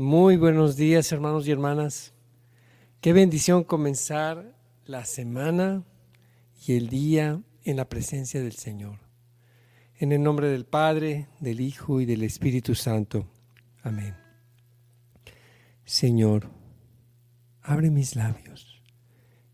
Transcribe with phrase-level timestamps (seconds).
[0.00, 2.14] Muy buenos días, hermanos y hermanas.
[3.02, 4.56] Qué bendición comenzar
[4.86, 5.84] la semana
[6.66, 8.96] y el día en la presencia del Señor.
[9.98, 13.26] En el nombre del Padre, del Hijo y del Espíritu Santo.
[13.82, 14.16] Amén.
[15.84, 16.48] Señor,
[17.60, 18.82] abre mis labios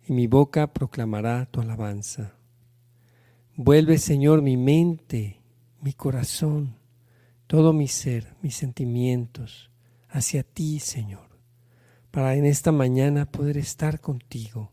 [0.06, 2.36] y mi boca proclamará tu alabanza.
[3.56, 5.42] Vuelve, Señor, mi mente,
[5.80, 6.76] mi corazón,
[7.48, 9.72] todo mi ser, mis sentimientos
[10.08, 11.28] hacia ti, Señor,
[12.10, 14.72] para en esta mañana poder estar contigo,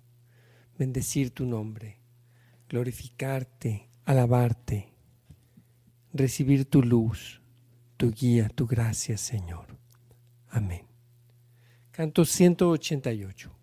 [0.77, 1.99] bendecir tu nombre,
[2.69, 4.93] glorificarte, alabarte,
[6.13, 7.41] recibir tu luz,
[7.97, 9.77] tu guía, tu gracia, Señor.
[10.49, 10.85] Amén.
[11.91, 13.62] Canto 188.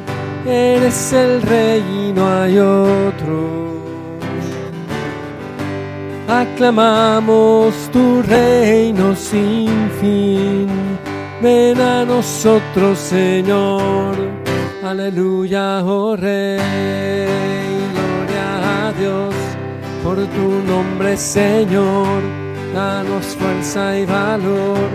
[0.45, 3.71] eres el rey y no hay otro.
[6.27, 10.67] Aclamamos tu reino sin fin,
[11.41, 14.15] ven a nosotros Señor,
[14.81, 16.57] aleluya, oh Rey,
[17.93, 19.35] gloria a Dios
[20.05, 22.21] por tu nombre Señor,
[22.73, 24.87] danos fuerza y valor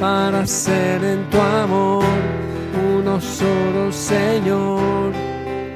[0.00, 2.45] para ser en tu amor
[2.76, 5.12] uno solo Señor,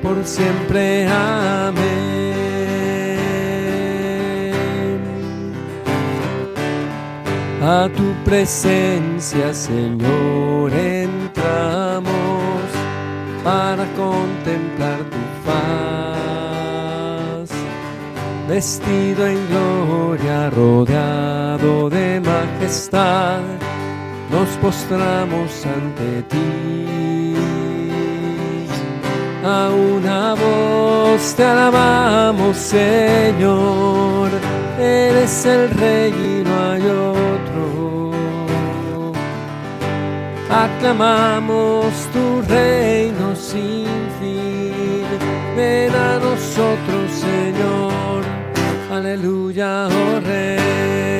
[0.03, 2.01] por siempre amén.
[7.63, 12.11] A tu presencia, Señor, entramos
[13.45, 17.51] para contemplar tu faz,
[18.49, 23.43] vestido en gloria, rodeado de majestad
[24.31, 27.35] nos postramos ante ti.
[29.45, 34.31] A una voz te alabamos, Señor,
[34.79, 38.11] eres el Rey y no hay otro.
[40.51, 43.87] Aclamamos tu reino sin
[44.19, 45.05] fin,
[45.57, 48.25] ven a nosotros, Señor,
[48.93, 51.20] aleluya, oh Rey,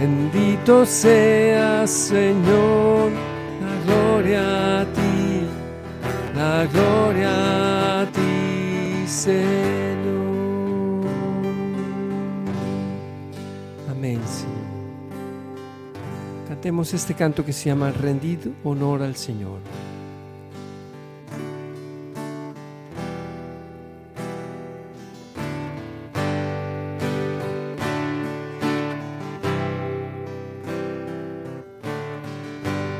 [0.00, 3.12] Bendito seas, Señor,
[3.60, 5.44] la gloria a ti,
[6.34, 10.05] la gloria a ti, Señor.
[16.66, 19.60] Cantemos este canto que se llama Rendido Honor al Señor.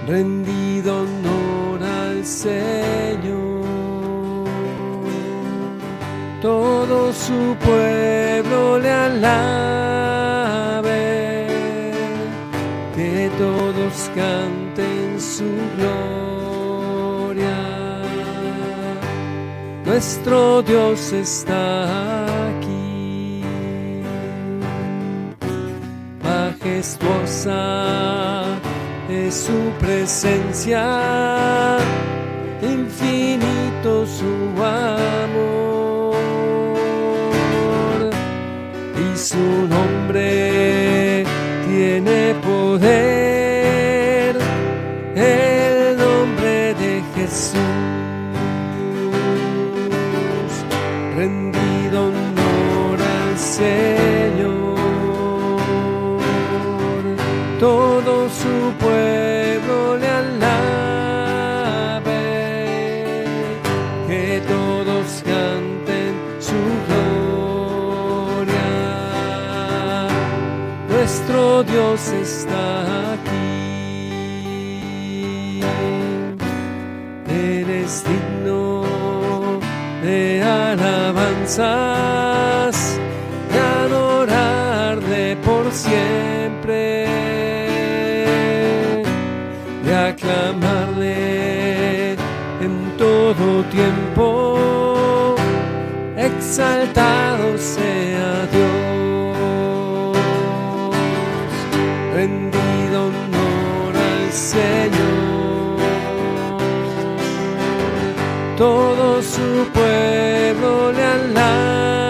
[0.07, 3.67] rendido honor al Señor.
[6.41, 9.76] Todo su pueblo le alabe,
[14.17, 15.45] canten su
[15.77, 17.59] gloria.
[19.85, 23.43] Nuestro Dios está aquí,
[26.23, 27.63] majestuosa
[29.11, 30.83] es su presencia,
[57.59, 60.45] todo su pueblo le alabe,
[64.07, 67.49] que todos canten su gloria.
[70.91, 73.61] Nuestro Dios está aquí,
[77.29, 78.85] eres digno
[80.03, 82.06] de alabanzas,
[93.27, 95.35] todo tiempo,
[96.17, 100.17] exaltado sea Dios,
[102.15, 105.77] rendido honor al Señor,
[108.57, 112.07] todo su pueblo le alabe,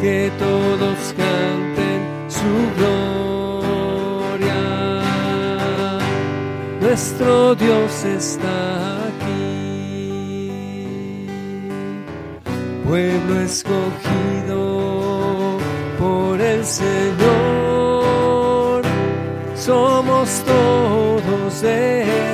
[0.00, 0.98] que todos
[6.96, 10.48] Nuestro Dios está aquí,
[12.86, 14.58] pueblo escogido
[15.98, 16.92] por el Señor,
[19.54, 22.25] somos todos Él,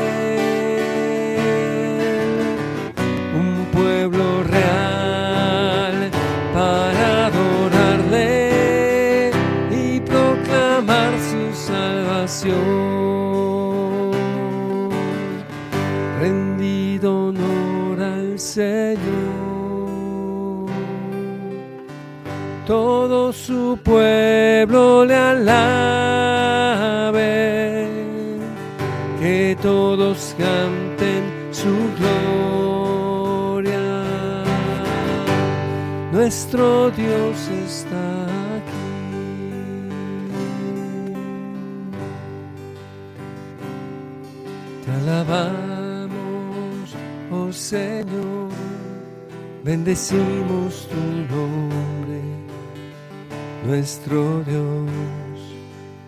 [23.46, 25.48] su pueblo le alabe,
[29.18, 33.80] que todos canten su gloria.
[36.12, 38.24] Nuestro Dios está
[38.58, 38.86] aquí.
[44.84, 46.14] Te alabamos,
[47.32, 48.50] oh Señor,
[49.64, 51.02] bendecimos tu
[51.34, 52.20] nombre,
[53.64, 54.90] nuestro Dios,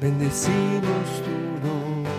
[0.01, 2.11] bendecimos tu nombre.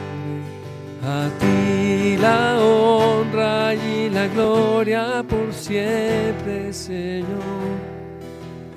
[1.03, 7.95] A ti la honra y la gloria por siempre, Señor.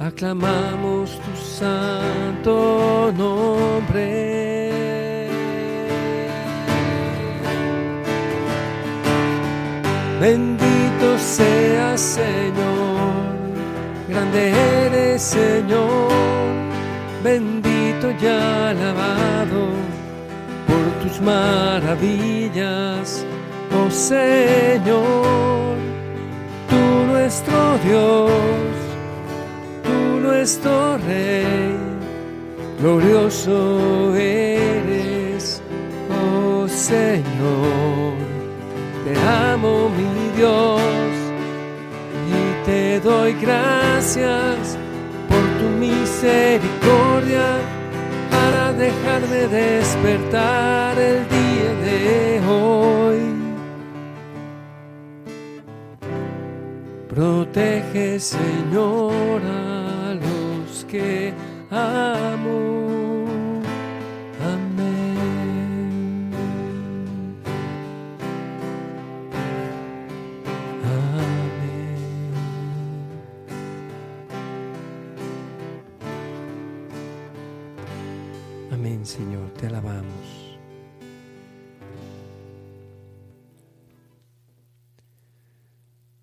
[0.01, 4.69] Aclamamos tu santo nombre.
[10.21, 13.37] Bendito seas, Señor,
[14.09, 14.51] grande
[14.85, 16.38] eres, Señor,
[17.23, 19.69] bendito y alabado
[20.67, 23.25] por tus maravillas,
[23.77, 25.77] oh Señor,
[26.69, 26.77] tú
[27.13, 28.31] nuestro Dios,
[29.83, 31.77] tú nuestro Rey,
[32.81, 35.63] glorioso eres,
[36.11, 38.17] oh Señor.
[39.05, 40.81] Te amo, mi Dios,
[42.29, 42.31] y
[42.67, 44.78] te doy gracias
[45.79, 47.47] misericordia
[48.31, 53.21] para dejarme despertar el día de hoy.
[57.09, 61.33] Protege, Señor, a los que
[61.71, 62.68] amo.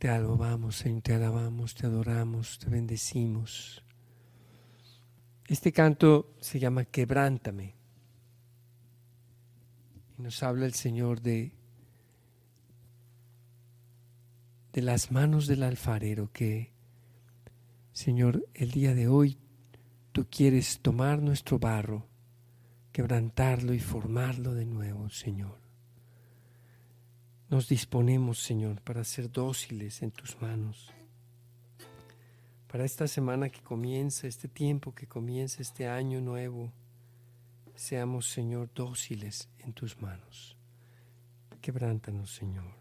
[0.05, 3.83] Te alabamos, Señor, te alabamos, te adoramos, te bendecimos.
[5.47, 7.73] Este canto se llama Quebrántame.
[10.15, 11.55] Y nos habla el Señor de,
[14.73, 16.71] de las manos del alfarero que,
[17.91, 19.39] Señor, el día de hoy
[20.11, 22.05] tú quieres tomar nuestro barro,
[22.91, 25.64] quebrantarlo y formarlo de nuevo, Señor.
[27.55, 30.91] Nos disponemos, Señor, para ser dóciles en tus manos.
[32.67, 36.73] Para esta semana que comienza, este tiempo que comienza, este año nuevo,
[37.73, 40.57] seamos, Señor, dóciles en tus manos.
[41.61, 42.73] Quebrántanos, Señor.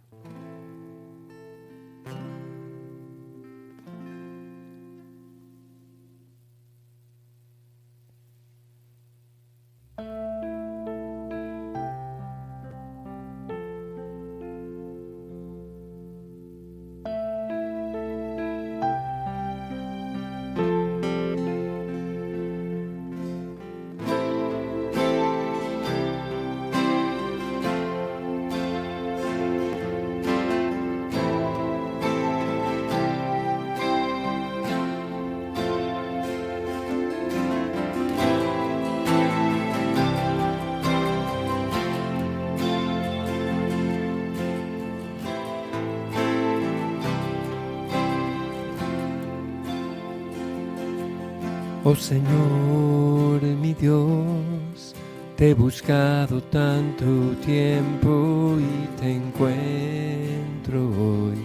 [51.97, 54.95] Señor, mi Dios,
[55.37, 57.05] te he buscado tanto
[57.45, 61.39] tiempo y te encuentro hoy.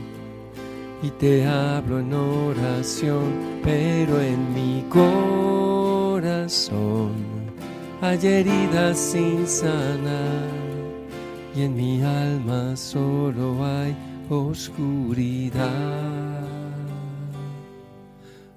[1.02, 6.20] Y te hablo en oración, pero en mi corazón
[8.02, 10.50] hay heridas sin sanar.
[11.56, 13.96] Y en mi alma solo hay
[14.30, 16.29] oscuridad.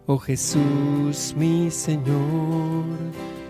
[0.06, 2.82] Oh Jesús, mi Señor,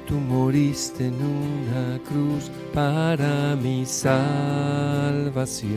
[0.07, 5.73] tú moriste en una cruz para mi salvación.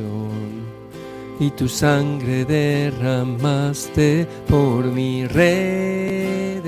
[1.40, 6.66] Y tu sangre derramaste por mi redención.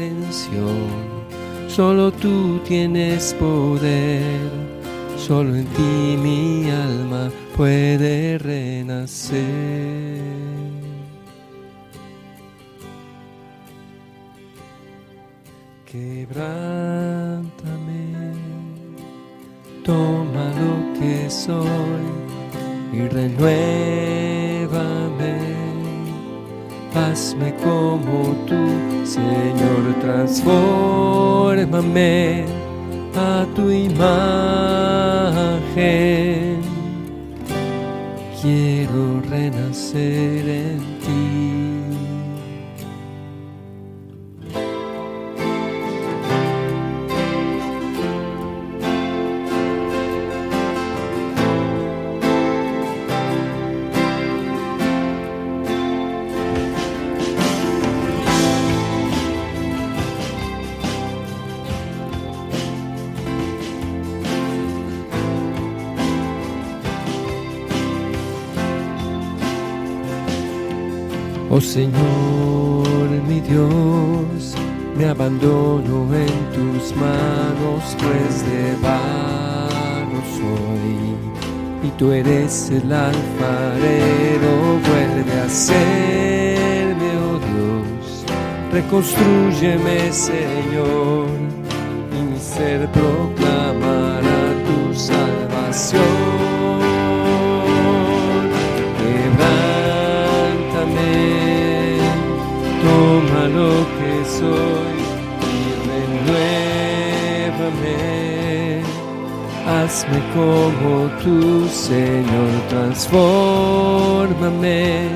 [1.67, 4.49] Solo tú tienes poder,
[5.17, 9.37] solo en ti mi alma puede renacer.
[15.97, 17.49] Quebrántame,
[19.83, 22.05] toma lo que soy
[22.93, 23.47] y renuévame.
[26.93, 28.61] Hazme como tú,
[29.05, 32.45] Señor, transfórmame
[33.15, 33.97] a tu imagen.
[38.39, 41.76] Quiero renacer en ti.
[71.77, 74.55] Señor, mi Dios,
[74.97, 81.87] me abandono en tus manos, pues de barro soy.
[81.87, 88.25] Y tú eres el alfarero, vuelve a serme, oh Dios.
[88.73, 91.27] Reconstrúyeme, Señor,
[92.11, 96.16] y mi ser proclamará tu salvación.
[110.37, 115.09] Como tu Señor, transfórmame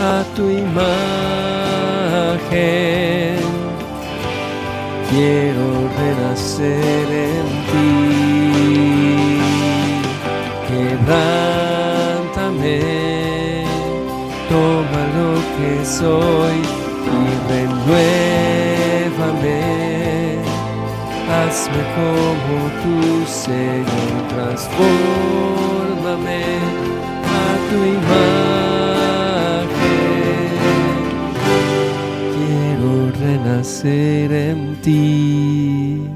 [0.00, 0.92] a tu imagen.
[5.10, 5.66] Quiero
[5.98, 7.88] renacer en ti.
[10.68, 12.78] Quebrántame,
[14.48, 16.56] toma lo que soy
[17.16, 17.18] y
[17.50, 18.21] renuévame.
[21.52, 26.42] Hazme como tu Señor, transfórmame
[27.28, 27.30] a
[27.68, 29.68] tu imagen.
[32.34, 36.08] Quiero renacer en ti.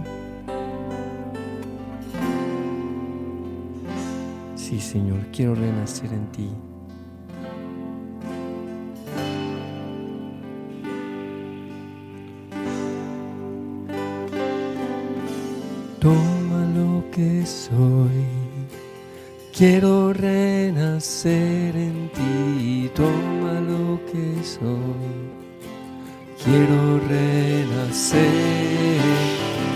[4.54, 6.48] Sí, Señor, quiero renacer en ti.
[19.56, 22.90] Quiero renacer en ti.
[22.94, 25.14] Toma lo que soy,
[26.44, 28.20] quiero renacer.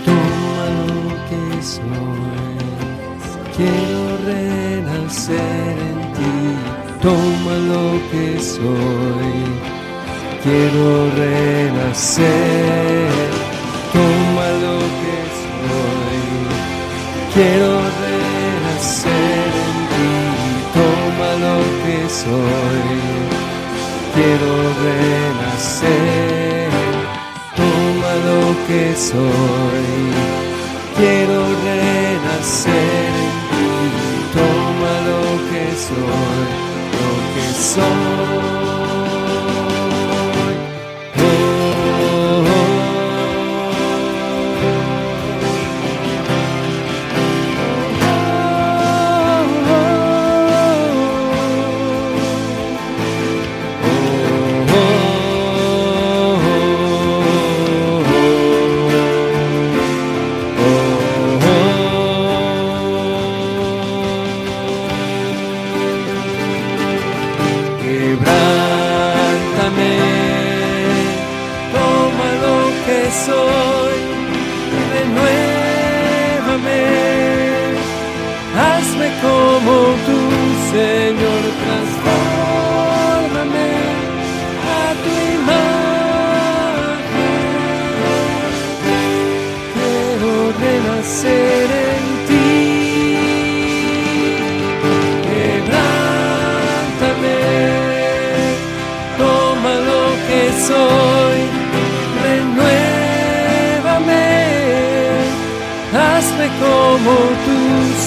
[0.05, 0.93] Toma lo
[1.29, 2.57] que soy,
[3.57, 6.37] quiero renacer en ti.
[7.01, 9.33] Toma lo que soy,
[10.43, 12.80] quiero renacer.
[29.11, 29.91] Soy,
[30.97, 33.69] quiero renacer en ti.
[34.35, 36.49] Toma lo que soy,
[36.97, 38.60] lo que soy.
[107.03, 107.57] Como tu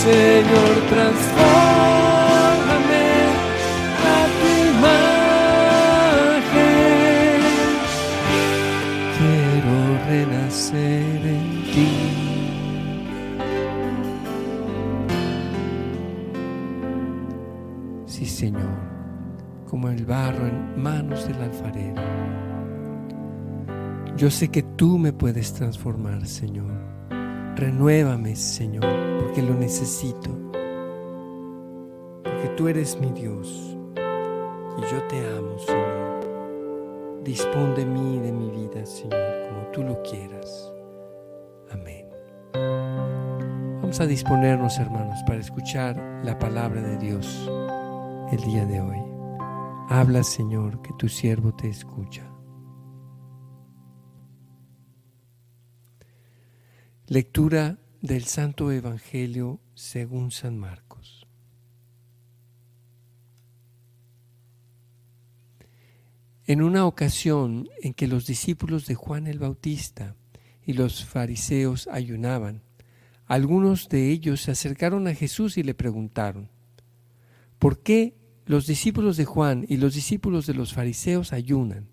[0.05, 3.07] Señor, transfórmame
[4.05, 4.07] a
[4.39, 6.55] tu imagen.
[9.19, 9.77] Quiero
[10.09, 11.91] renacer en ti.
[18.07, 18.79] Sí, Señor,
[19.69, 22.01] como el barro en manos del alfarero.
[24.17, 26.73] Yo sé que tú me puedes transformar, Señor.
[27.57, 28.85] Renuévame, Señor,
[29.21, 30.31] porque lo necesito.
[32.25, 33.77] Porque tú eres mi Dios
[34.77, 37.23] y yo te amo, Señor.
[37.23, 40.73] Dispón de mí y de mi vida, Señor, como tú lo quieras.
[41.71, 42.09] Amén.
[43.81, 47.49] Vamos a disponernos, hermanos, para escuchar la palabra de Dios
[48.33, 48.99] el día de hoy.
[49.91, 52.34] Habla, Señor, que tu siervo te escucha.
[57.07, 61.27] Lectura del Santo Evangelio según San Marcos.
[66.47, 70.17] En una ocasión en que los discípulos de Juan el Bautista
[70.65, 72.63] y los fariseos ayunaban,
[73.27, 76.49] algunos de ellos se acercaron a Jesús y le preguntaron,
[77.59, 81.87] ¿por qué los discípulos de Juan y los discípulos de los fariseos ayunan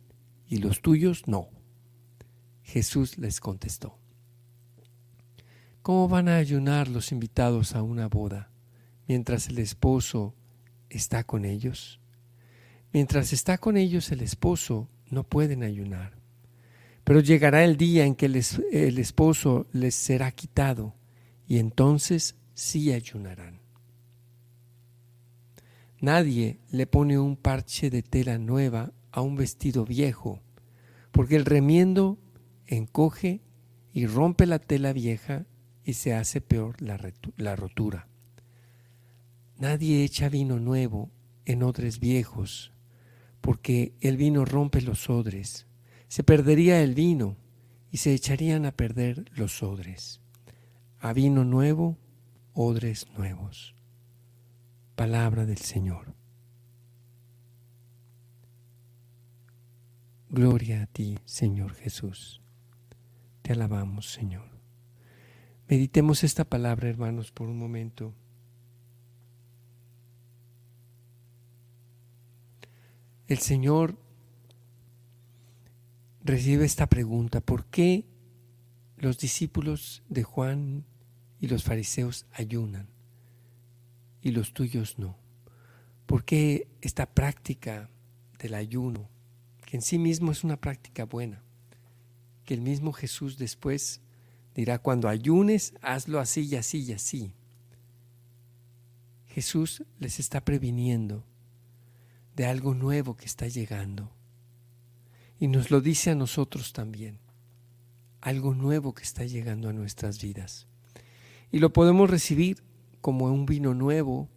[0.48, 1.50] y los tuyos no?
[2.64, 4.01] Jesús les contestó,
[5.82, 8.52] ¿cómo van a ayunar los invitados a una boda
[9.08, 10.36] mientras el esposo
[10.90, 12.00] está con ellos?
[12.94, 16.18] Mientras está con ellos el esposo, no pueden ayunar.
[17.04, 20.94] Pero llegará el día en que el, es- el esposo les será quitado
[21.48, 23.60] y entonces sí ayunarán.
[26.00, 30.42] Nadie le pone un parche de tela nueva a un vestido viejo,
[31.12, 32.18] porque el remiendo
[32.66, 33.42] encoge
[33.94, 35.46] y rompe la tela vieja
[35.84, 37.00] y se hace peor la,
[37.38, 38.08] la rotura.
[39.58, 41.12] Nadie echa vino nuevo
[41.46, 42.72] en odres viejos,
[43.42, 45.68] porque el vino rompe los odres.
[46.08, 47.38] Se perdería el vino
[47.92, 50.22] y se echarían a perder los odres.
[51.00, 51.98] A vino nuevo,
[52.54, 53.76] odres nuevos.
[54.96, 56.14] Palabra del Señor.
[60.30, 62.42] Gloria a ti, Señor Jesús.
[63.42, 64.51] Te alabamos, Señor.
[65.72, 68.14] Meditemos esta palabra, hermanos, por un momento.
[73.26, 73.98] El Señor
[76.26, 78.04] recibe esta pregunta, ¿por qué
[78.98, 80.84] los discípulos de Juan
[81.40, 82.90] y los fariseos ayunan
[84.22, 85.16] y los tuyos no?
[86.06, 87.90] ¿Por qué esta práctica
[88.40, 89.08] del ayuno,
[89.66, 91.42] que en sí mismo es una práctica buena,
[92.44, 94.02] que el mismo Jesús después
[94.56, 97.34] dirá, cuando ayunes, hazlo así y así y así?
[99.28, 101.24] Jesús les está previniendo
[102.36, 104.12] de algo nuevo que está llegando
[105.40, 107.18] y nos lo dice a nosotros también.
[108.22, 110.68] Algo nuevo que está llegando a nuestras vidas.
[111.52, 112.62] Y lo podemos recibir
[113.02, 114.30] como un vino nuevo,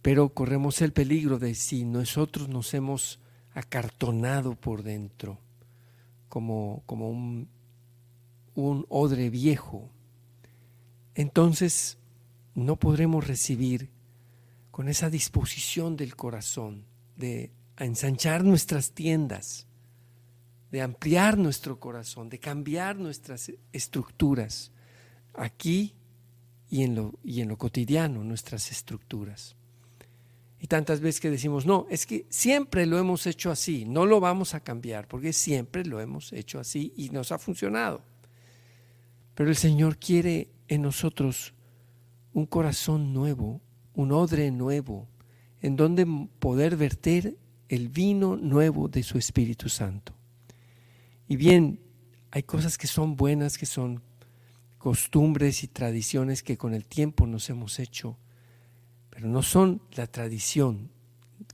[0.00, 3.20] pero corremos el peligro de si nosotros nos hemos
[3.52, 5.38] acartonado por dentro,
[6.30, 7.48] como, como un,
[8.54, 9.90] un odre viejo,
[11.14, 11.98] entonces
[12.54, 13.90] no podremos recibir
[14.70, 16.84] con esa disposición del corazón
[17.16, 19.66] de ensanchar nuestras tiendas,
[20.70, 24.70] de ampliar nuestro corazón, de cambiar nuestras estructuras
[25.34, 25.94] aquí
[26.68, 29.56] y en lo, y en lo cotidiano, nuestras estructuras.
[30.60, 34.20] Y tantas veces que decimos, no, es que siempre lo hemos hecho así, no lo
[34.20, 38.02] vamos a cambiar, porque siempre lo hemos hecho así y nos ha funcionado.
[39.40, 41.54] Pero el Señor quiere en nosotros
[42.34, 43.62] un corazón nuevo,
[43.94, 45.08] un odre nuevo,
[45.62, 46.06] en donde
[46.38, 47.38] poder verter
[47.70, 50.14] el vino nuevo de su Espíritu Santo.
[51.26, 51.80] Y bien,
[52.30, 54.02] hay cosas que son buenas, que son
[54.76, 58.18] costumbres y tradiciones que con el tiempo nos hemos hecho,
[59.08, 60.90] pero no son la tradición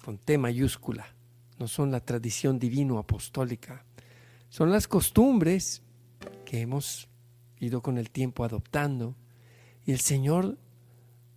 [0.04, 1.14] con T mayúscula,
[1.60, 3.84] no son la tradición divino-apostólica,
[4.48, 5.82] son las costumbres
[6.44, 7.08] que hemos
[7.58, 9.16] ido con el tiempo adoptando
[9.84, 10.58] y el Señor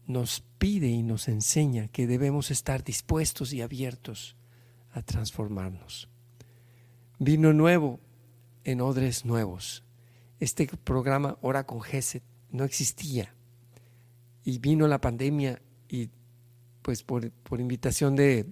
[0.06, 4.36] nos pide y nos enseña que debemos estar dispuestos y abiertos
[4.92, 6.10] a transformarnos.
[7.20, 8.00] Vino nuevo
[8.64, 9.84] en odres nuevos.
[10.40, 13.36] Este programa Hora con Geset no existía
[14.44, 16.10] y vino la pandemia y
[16.82, 18.48] pues por, invitación de,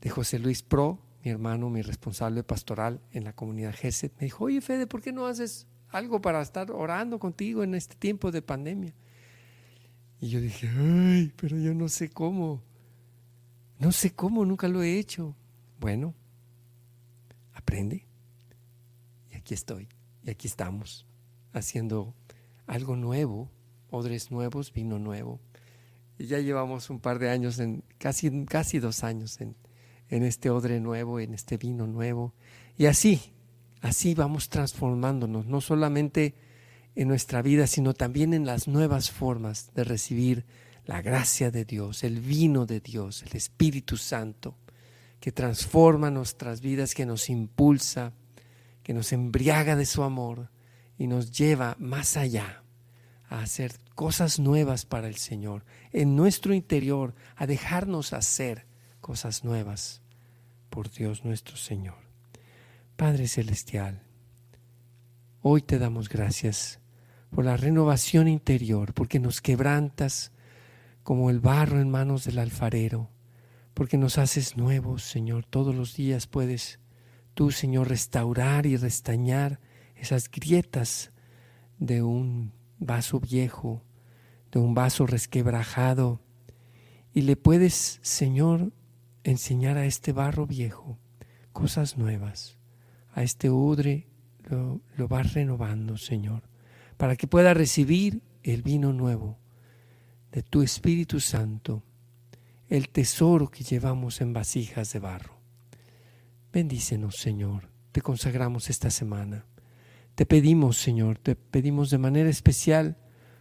[0.00, 4.44] de José Luis Pro, mi hermano, mi responsable pastoral en la comunidad Geset, me dijo,
[4.44, 8.42] oye Fede, ¿por qué no haces algo para estar orando contigo en este tiempo de
[8.42, 8.94] pandemia?
[10.20, 12.62] Y yo dije, ay, pero yo no sé cómo.
[13.78, 15.36] No sé cómo, nunca lo he hecho.
[15.78, 16.14] Bueno,
[17.54, 18.08] aprende
[19.48, 19.88] aquí estoy
[20.24, 21.06] y aquí estamos
[21.54, 22.14] haciendo
[22.66, 23.50] algo nuevo,
[23.90, 25.40] odres nuevos, vino nuevo.
[26.18, 29.56] Y ya llevamos un par de años, en, casi, casi dos años en,
[30.10, 32.34] en este odre nuevo, en este vino nuevo.
[32.76, 33.32] Y así,
[33.80, 36.34] así vamos transformándonos, no solamente
[36.94, 40.44] en nuestra vida, sino también en las nuevas formas de recibir
[40.84, 44.56] la gracia de Dios, el vino de Dios, el Espíritu Santo,
[45.20, 48.12] que transforma nuestras vidas, que nos impulsa,
[48.82, 50.50] que nos embriaga de su amor
[50.96, 52.62] y nos lleva más allá
[53.28, 58.66] a hacer cosas nuevas para el Señor, en nuestro interior, a dejarnos hacer
[59.00, 60.00] cosas nuevas
[60.70, 62.07] por Dios nuestro Señor.
[62.98, 64.02] Padre Celestial,
[65.40, 66.80] hoy te damos gracias
[67.30, 70.32] por la renovación interior, porque nos quebrantas
[71.04, 73.08] como el barro en manos del alfarero,
[73.72, 76.80] porque nos haces nuevos, Señor, todos los días puedes
[77.34, 79.60] tú, Señor, restaurar y restañar
[79.94, 81.12] esas grietas
[81.78, 83.84] de un vaso viejo,
[84.50, 86.20] de un vaso resquebrajado,
[87.14, 88.72] y le puedes, Señor,
[89.22, 90.98] enseñar a este barro viejo
[91.52, 92.57] cosas nuevas.
[93.18, 94.06] A este odre
[94.48, 96.44] lo, lo vas renovando, Señor,
[96.96, 99.40] para que pueda recibir el vino nuevo
[100.30, 101.82] de tu Espíritu Santo,
[102.68, 105.40] el tesoro que llevamos en vasijas de barro.
[106.52, 107.68] Bendícenos, Señor.
[107.90, 109.46] Te consagramos esta semana.
[110.14, 112.98] Te pedimos, Señor, te pedimos de manera especial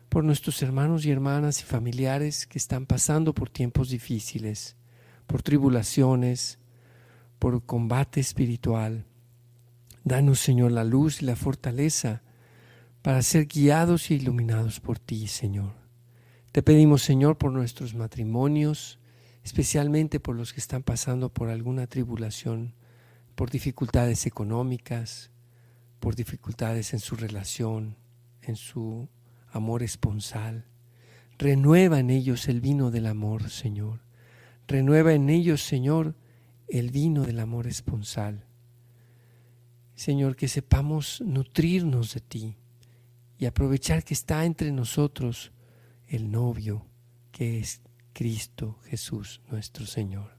[0.09, 4.75] por nuestros hermanos y hermanas y familiares que están pasando por tiempos difíciles,
[5.27, 6.57] por tribulaciones,
[7.37, 9.05] por combate espiritual.
[10.07, 12.23] Danos, Señor, la luz y la fortaleza
[13.01, 15.73] para ser guiados y iluminados por ti, Señor.
[16.53, 18.99] Te pedimos, Señor, por nuestros matrimonios,
[19.43, 22.73] especialmente por los que están pasando por alguna tribulación
[23.35, 25.29] por dificultades económicas,
[25.99, 27.97] por dificultades en su relación,
[28.41, 29.09] en su
[29.51, 30.65] amor esponsal.
[31.37, 33.99] Renueva en ellos el vino del amor, Señor.
[34.69, 36.15] Renueva en ellos, Señor,
[36.69, 38.46] el vino del amor esponsal.
[39.97, 42.55] Señor, que sepamos nutrirnos de ti
[43.39, 45.51] y aprovechar que está entre nosotros
[46.07, 46.85] el novio,
[47.31, 47.81] que es
[48.13, 50.37] Cristo Jesús nuestro Señor.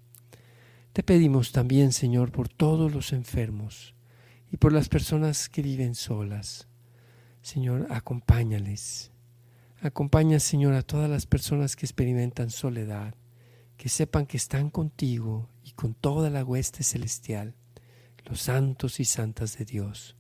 [0.92, 3.96] Te pedimos también, Señor, por todos los enfermos
[4.52, 6.68] y por las personas que viven solas.
[7.42, 9.10] Señor, acompáñales.
[9.80, 13.16] Acompaña, Señor, a todas las personas que experimentan soledad,
[13.76, 17.56] que sepan que están contigo y con toda la hueste celestial,
[18.28, 20.16] los santos y santas de Dios.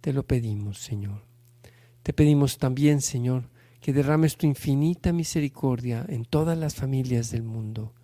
[0.00, 1.26] Te lo pedimos, Señor.
[2.02, 7.94] Te pedimos también, Señor, que derrames tu infinita misericordia en todas las familias del mundo,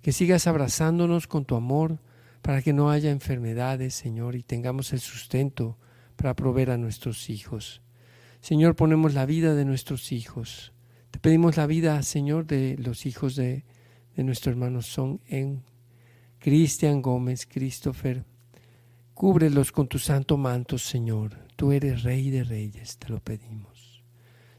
[0.00, 2.00] que sigas abrazándonos con tu amor
[2.42, 5.78] para que no haya enfermedades, Señor, y tengamos el sustento
[6.16, 7.82] para proveer a nuestros hijos.
[8.40, 10.72] Señor, ponemos la vida de nuestros hijos.
[11.10, 13.64] Te pedimos la vida, Señor, de los hijos de,
[14.16, 15.62] de nuestro hermano Son en
[16.38, 18.24] Cristian Gómez, Christopher.
[19.14, 21.46] Cúbrelos con tu santo manto, Señor.
[21.54, 24.02] Tú eres Rey de Reyes, te lo pedimos.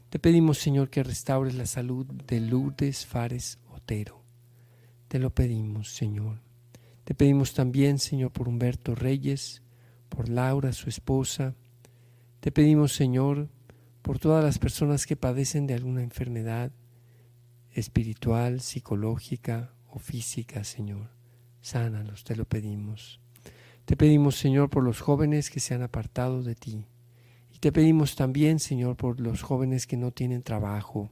[0.08, 4.24] Te pedimos, Señor, que restaures la salud de Lourdes Fares Otero.
[5.08, 6.40] Te lo pedimos, Señor.
[7.04, 9.62] Te pedimos también, Señor, por Humberto Reyes,
[10.08, 11.54] por Laura, su esposa.
[12.40, 13.50] Te pedimos, Señor,
[14.00, 16.72] por todas las personas que padecen de alguna enfermedad
[17.72, 21.10] espiritual, psicológica o física, Señor.
[21.60, 23.20] Sánalos, te lo pedimos.
[23.86, 26.86] Te pedimos, Señor, por los jóvenes que se han apartado de ti.
[27.54, 31.08] Y te pedimos también, Señor, por los jóvenes que no tienen trabajo.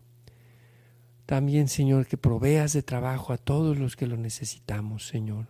[1.24, 5.46] También, Señor, que proveas de trabajo a todos los que lo necesitamos, Señor.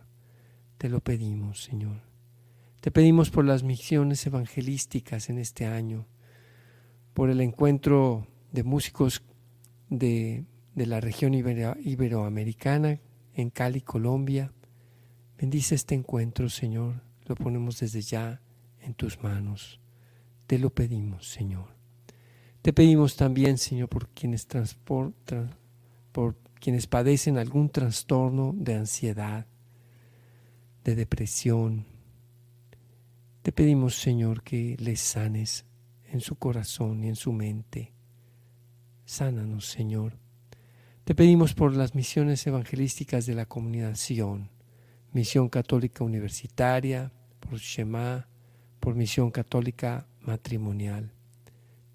[0.77, 2.01] Te lo pedimos, Señor.
[2.79, 6.05] Te pedimos por las misiones evangelísticas en este año,
[7.15, 9.23] por el encuentro de músicos
[9.89, 12.99] de, de la región iberoamericana
[13.33, 14.53] en Cali, Colombia.
[15.39, 17.01] Bendice este encuentro, Señor.
[17.25, 18.41] Lo ponemos desde ya
[18.81, 19.79] en tus manos.
[20.47, 21.75] Te lo pedimos, Señor.
[22.61, 24.47] Te pedimos también, Señor, por quienes,
[24.85, 29.45] por quienes padecen algún trastorno de ansiedad,
[30.83, 31.85] de depresión.
[33.41, 35.65] Te pedimos, Señor, que les sanes
[36.11, 37.93] en su corazón y en su mente.
[39.05, 40.17] Sánanos, Señor.
[41.03, 44.49] Te pedimos por las misiones evangelísticas de la comunidad Sion,
[45.15, 48.27] Misión Católica Universitaria, por Shema,
[48.81, 51.13] por Misión Católica matrimonial.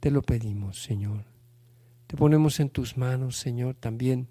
[0.01, 1.27] Te lo pedimos, Señor.
[2.07, 4.27] Te ponemos en tus manos, Señor, también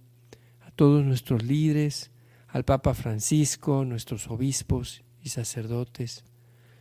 [0.61, 2.09] a todos nuestros líderes,
[2.47, 6.23] al Papa Francisco, nuestros obispos y sacerdotes.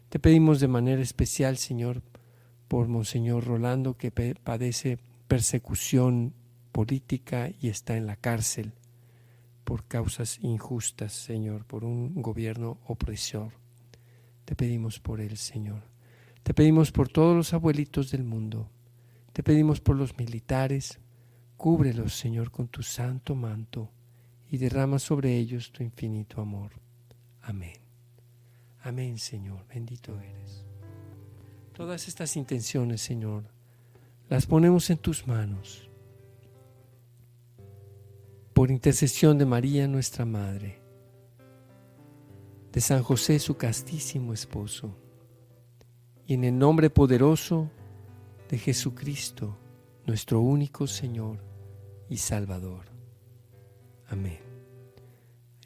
[0.09, 2.01] Te pedimos de manera especial, Señor,
[2.69, 6.33] por Monseñor Rolando, que padece persecución
[6.73, 8.73] política y está en la cárcel
[9.69, 13.53] por causas injustas, Señor, por un gobierno opresor.
[14.47, 15.83] Te pedimos por él, Señor.
[16.43, 18.71] Te pedimos por todos los abuelitos del mundo.
[19.35, 21.01] Te pedimos por los militares.
[21.59, 23.91] Cúbrelos, Señor, con tu santo manto
[24.51, 26.73] y derrama sobre ellos tu infinito amor.
[27.43, 27.77] Amén.
[28.81, 29.67] Amén, Señor.
[29.69, 30.65] Bendito eres.
[31.75, 33.45] Todas estas intenciones, Señor,
[34.31, 35.88] las ponemos en tus manos.
[38.59, 40.81] Por intercesión de María, nuestra Madre,
[42.73, 44.97] de San José, su castísimo esposo
[46.27, 47.71] y en el nombre poderoso
[48.51, 49.57] de Jesucristo,
[50.07, 51.39] nuestro único Señor
[52.11, 52.87] y Salvador.
[54.09, 54.41] Amén.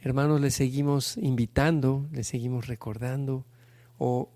[0.02, 3.46] Hermanos, les seguimos invitando, les seguimos recordando,
[3.96, 4.28] o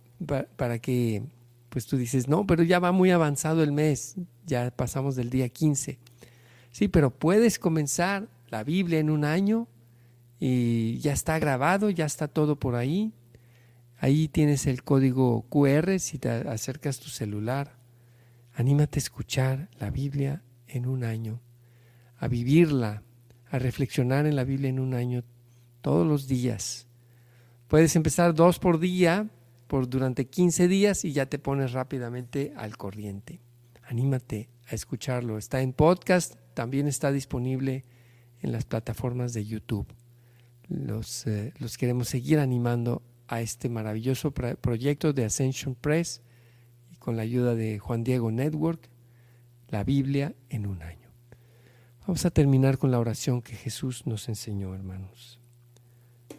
[0.57, 1.25] para que,
[1.69, 4.16] pues tú dices, no, pero ya va muy avanzado el mes,
[4.47, 5.99] ya pasamos del día 15.
[6.71, 9.69] Sí, pero puedes comenzar la Biblia en un año
[10.39, 13.13] y ya está grabado, ya está todo por ahí,
[13.99, 17.79] Ahí tienes el código QR si te acercas tu celular.
[18.53, 21.41] Anímate a escuchar la Biblia en un año,
[22.19, 23.03] a vivirla,
[23.51, 25.25] a reflexionar en la Biblia en un año
[25.81, 26.89] todos los días.
[27.69, 29.29] Puedes empezar dos por día
[29.67, 33.41] por durante 15 días y ya te pones rápidamente al corriente.
[33.83, 35.39] Anímate a escucharlo.
[35.39, 37.85] Está en podcast, también está disponible
[38.42, 39.87] en las plataformas de YouTube.
[40.68, 46.22] Los, eh, los queremos seguir animando a este maravilloso proyecto de Ascension Press
[46.92, 48.88] y con la ayuda de Juan Diego Network,
[49.68, 51.11] la Biblia en un año.
[52.07, 55.40] Vamos a terminar con la oración que Jesús nos enseñó, hermanos.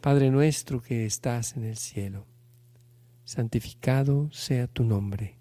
[0.02, 2.26] Padre nuestro que estás en el cielo,
[3.26, 5.36] santificado sea tu nombre.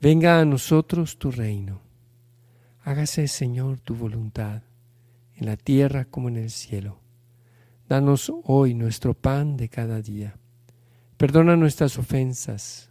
[0.00, 1.80] Venga a nosotros tu reino.
[2.82, 4.62] Hágase, Señor, tu voluntad,
[5.36, 7.00] en la tierra como en el cielo.
[7.88, 10.36] Danos hoy nuestro pan de cada día.
[11.16, 12.90] Perdona nuestras ofensas,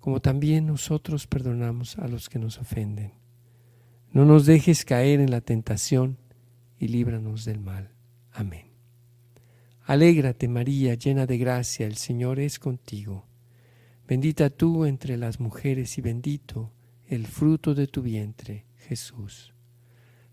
[0.00, 3.12] como también nosotros perdonamos a los que nos ofenden.
[4.12, 6.18] No nos dejes caer en la tentación
[6.78, 7.90] y líbranos del mal.
[8.32, 8.66] Amén.
[9.82, 13.26] Alégrate María, llena de gracia, el Señor es contigo.
[14.06, 16.72] Bendita tú entre las mujeres y bendito
[17.06, 19.55] el fruto de tu vientre, Jesús.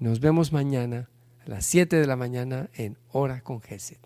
[0.00, 1.08] nos vemos mañana
[1.46, 4.00] a las 7 de la mañana en Hora con Geset.